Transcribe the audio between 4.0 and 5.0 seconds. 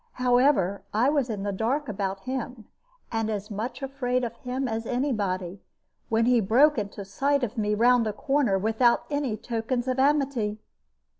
of him as